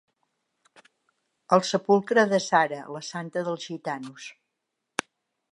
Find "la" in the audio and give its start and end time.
2.97-3.05